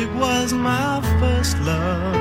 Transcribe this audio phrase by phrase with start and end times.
[0.00, 2.14] Music was my first love,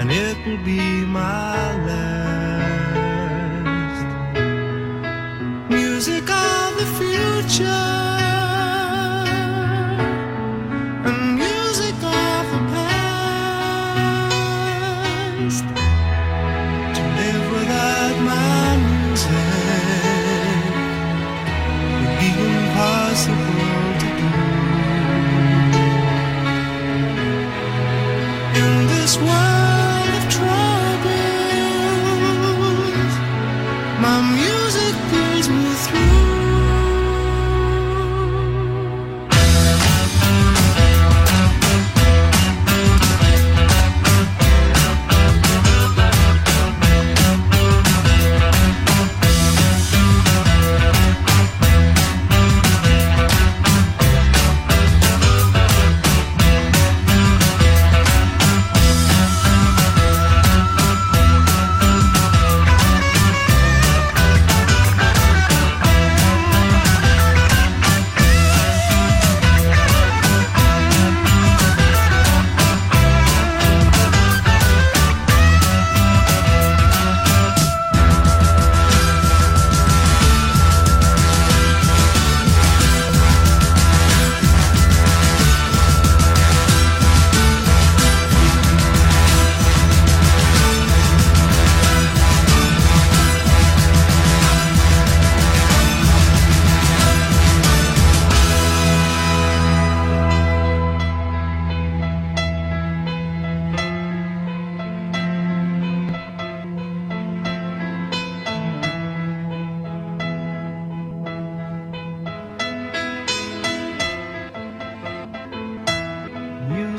[0.00, 3.20] and it will be my last.
[5.68, 8.09] Music of the future,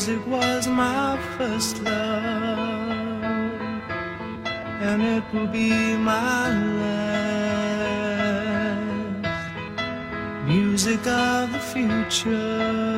[0.01, 3.22] Music was my first love,
[4.81, 6.50] and it will be my
[6.81, 7.62] last.
[10.47, 12.91] Music of the future,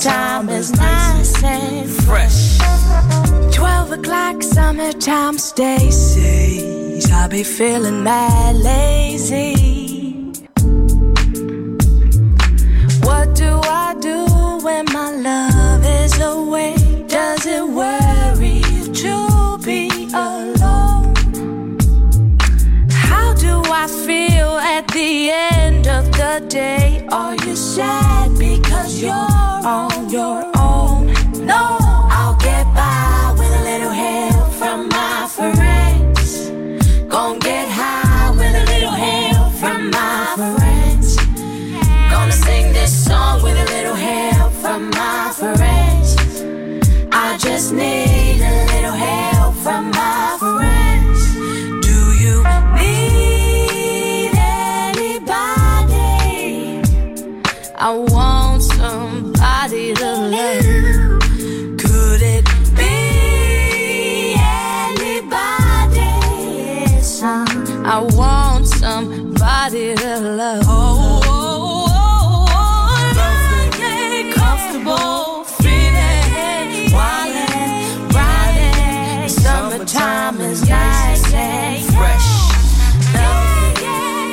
[0.00, 2.56] Time is nice and fresh.
[3.52, 6.16] 12 o'clock, summertime stays.
[7.12, 9.52] I be feeling mad lazy.
[13.02, 14.24] What do I do
[14.64, 16.79] when my love is away?
[24.92, 31.06] the end of the day, are you sad because you're on your own?
[31.44, 31.76] No,
[32.18, 36.50] I'll get by with a little help from my friends.
[37.08, 41.16] Gonna get high with a little help from my friends.
[42.10, 46.16] Gonna sing this song with a little help from my friends.
[47.12, 48.09] I just need.
[68.00, 70.64] I want somebody to love.
[70.66, 79.28] Oh, oh, oh, oh love yeah, comfortable, feeling, wildin', riding.
[79.28, 82.28] Summertime is nice and fresh.
[83.12, 83.76] Love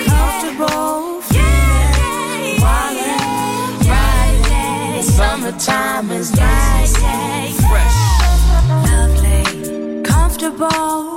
[0.07, 5.03] comfortable, feeling, wildin', riding.
[5.03, 7.97] Summertime is nice and fresh.
[8.87, 11.16] Lovely, comfortable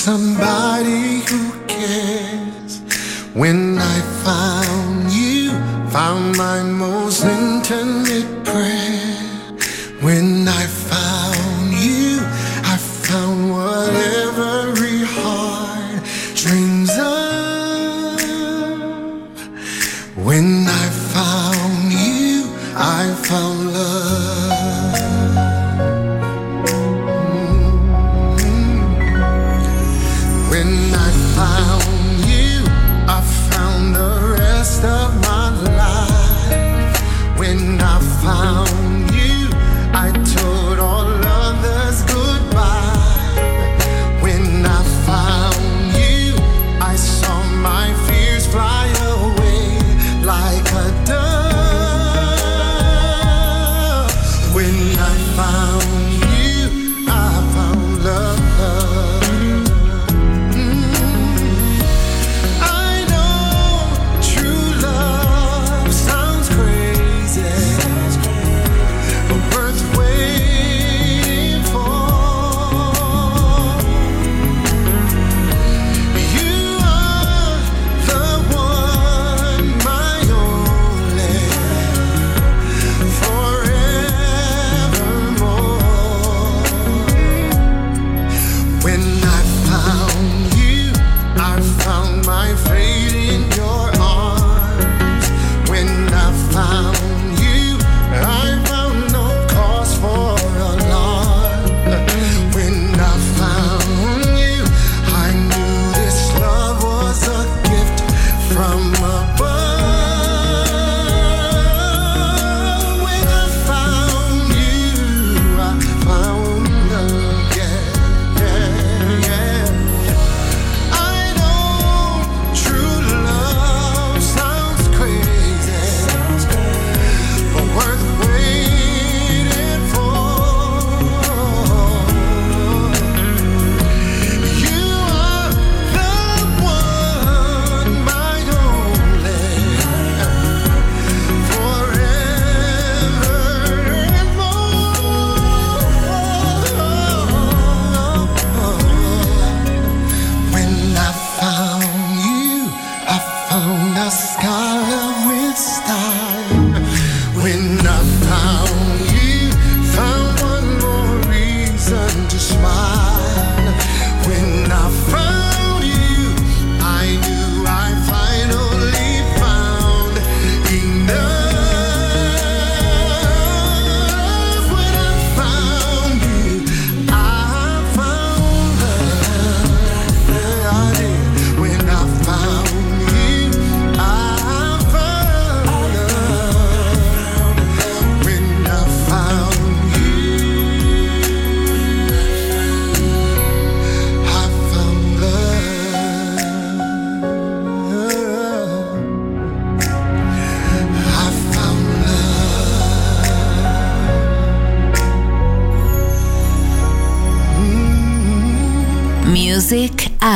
[0.00, 2.80] somebody who cares.
[3.34, 5.50] When I found you,
[5.90, 8.09] found my most intense.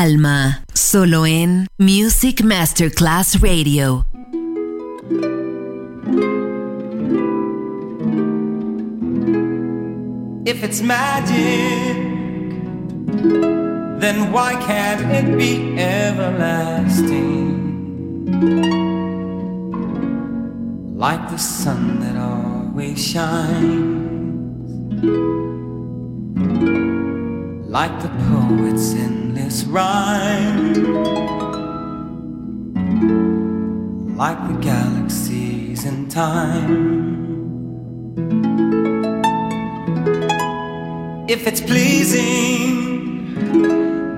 [0.04, 4.04] alma, solo en Music Masterclass Radio.
[10.44, 11.96] If it's magic,
[13.98, 17.54] then why can't it be everlasting?
[20.98, 24.68] Like the sun that always shines,
[27.70, 29.13] like the poets in
[29.54, 30.74] this rhyme
[34.16, 36.74] like the galaxies in time.
[41.28, 42.72] If it's pleasing,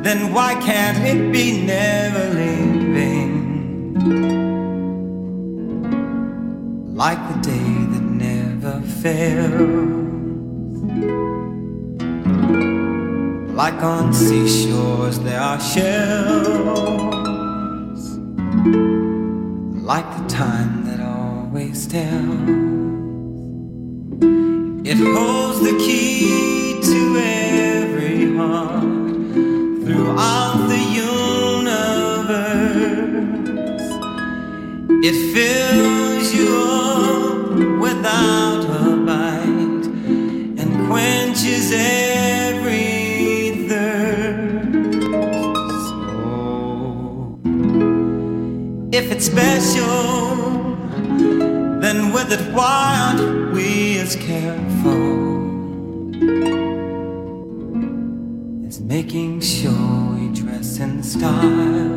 [0.03, 3.35] then why can't it be never leaving?
[6.95, 9.86] Like the day that never fails.
[13.57, 16.77] Like on seashores, there are shells.
[19.83, 22.51] Like the time that always tells.
[24.87, 28.83] It holds the key to every heart
[29.87, 31.97] throughout the universe.
[35.03, 38.76] It fills you up without.
[49.19, 50.77] It's special,
[51.81, 55.47] then with it, why aren't we as careful
[58.67, 61.97] as making sure we dress in style?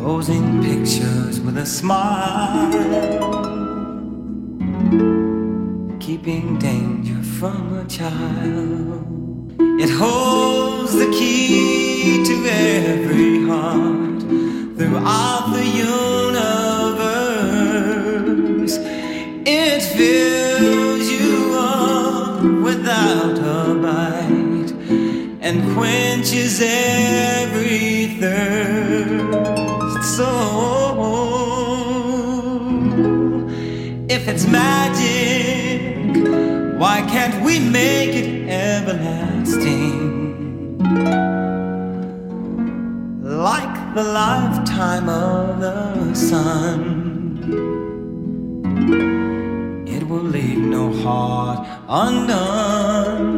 [0.00, 2.72] Posing pictures with a smile,
[6.00, 9.04] keeping danger from a child.
[9.80, 14.20] It holds the key to every heart
[14.76, 15.98] throughout the universe.
[19.46, 24.72] It fills you up without a bite
[25.40, 30.02] and quenches every thirst.
[30.16, 30.30] So,
[34.08, 35.88] if it's magic,
[36.78, 40.08] why can't we make it everlasting?
[43.98, 46.80] The lifetime of the sun,
[49.88, 53.37] it will leave no heart undone.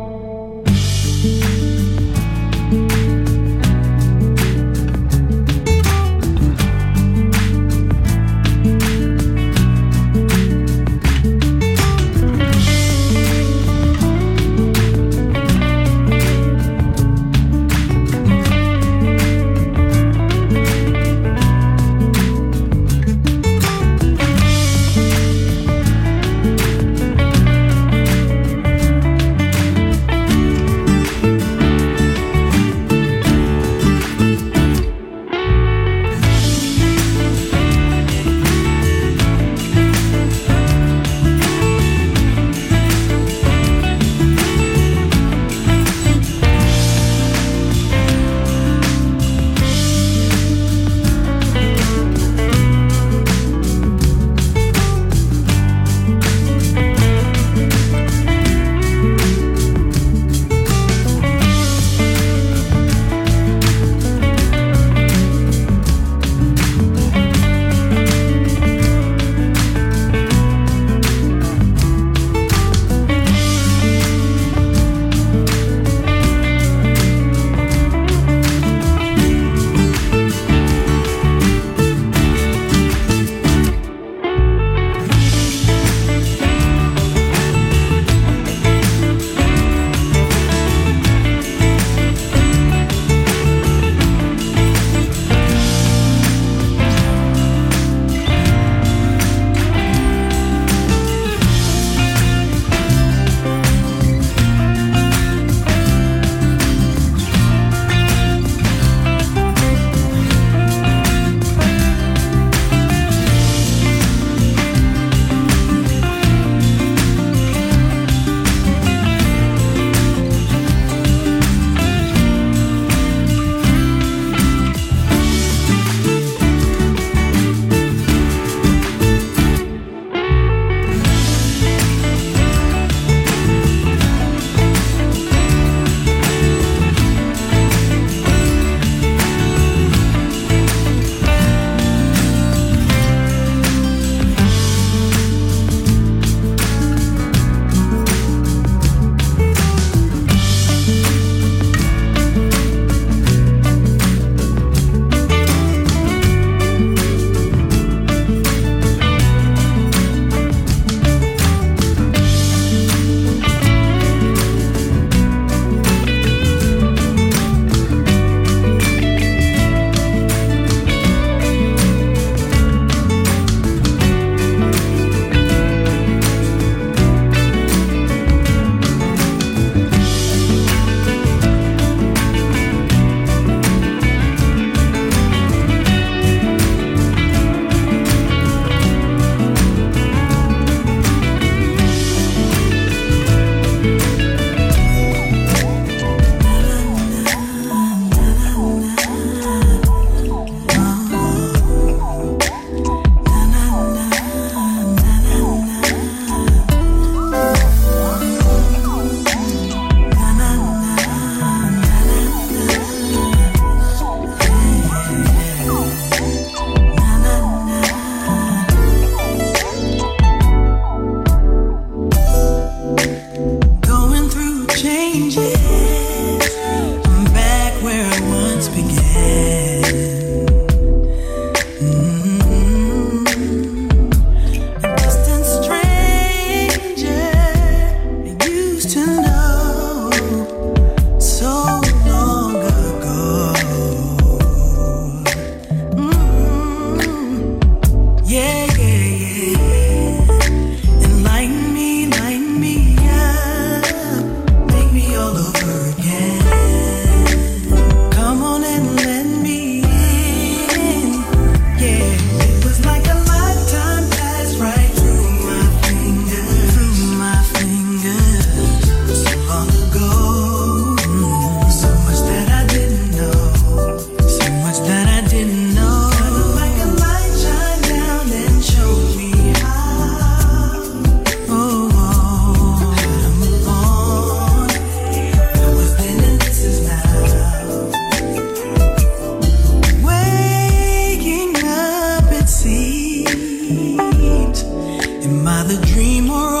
[295.71, 296.60] another dream or